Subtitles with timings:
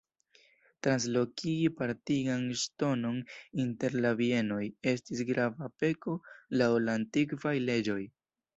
[0.85, 3.19] Translokigi partigan ŝtonon
[3.65, 4.59] inter la bienoj
[4.95, 6.17] estis grava peko
[6.63, 8.03] laŭ la antikvaj leĝoj.